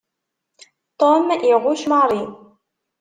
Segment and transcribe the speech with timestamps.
[0.99, 2.21] Tom iɣucc Mary.